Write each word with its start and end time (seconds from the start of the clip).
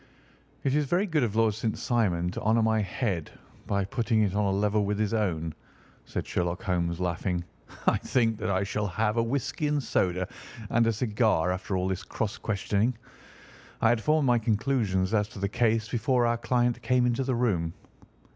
"It 0.63 0.73
is 0.73 0.85
very 0.85 1.05
good 1.05 1.21
of 1.21 1.35
Lord 1.35 1.53
St. 1.53 1.77
Simon 1.77 2.31
to 2.31 2.41
honour 2.41 2.63
my 2.63 2.81
head 2.81 3.29
by 3.67 3.85
putting 3.85 4.23
it 4.23 4.33
on 4.33 4.45
a 4.45 4.49
level 4.51 4.83
with 4.83 4.97
his 4.97 5.13
own," 5.13 5.53
said 6.05 6.25
Sherlock 6.25 6.63
Holmes, 6.63 6.99
laughing. 6.99 7.43
"I 7.85 7.97
think 7.97 8.39
that 8.39 8.49
I 8.49 8.63
shall 8.63 8.87
have 8.87 9.17
a 9.17 9.21
whisky 9.23 9.67
and 9.67 9.83
soda 9.83 10.27
and 10.71 10.87
a 10.87 10.91
cigar 10.91 11.51
after 11.51 11.77
all 11.77 11.87
this 11.87 12.01
cross 12.01 12.39
questioning. 12.39 12.97
I 13.79 13.89
had 13.89 14.01
formed 14.01 14.25
my 14.25 14.39
conclusions 14.39 15.13
as 15.13 15.27
to 15.27 15.37
the 15.39 15.49
case 15.49 15.87
before 15.87 16.25
our 16.25 16.37
client 16.39 16.81
came 16.81 17.05
into 17.05 17.23
the 17.23 17.35
room." 17.35 17.75